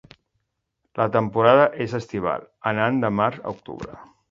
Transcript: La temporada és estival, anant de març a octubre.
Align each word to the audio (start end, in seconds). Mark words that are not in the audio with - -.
La 1.01 1.05
temporada 1.15 1.67
és 1.87 1.95
estival, 1.99 2.49
anant 2.73 3.01
de 3.07 3.15
març 3.21 3.41
a 3.45 3.55
octubre. 3.57 4.03